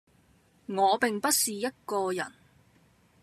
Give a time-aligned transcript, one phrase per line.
[0.67, 2.33] 我並不是一個人